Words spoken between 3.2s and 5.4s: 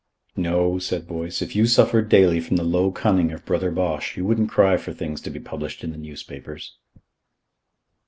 of Brother Bosch, you wouldn't cry for things to be